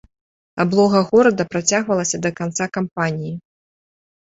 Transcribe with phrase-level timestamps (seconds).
[0.63, 3.35] Аблога горада працягвалася да канца кампаніі.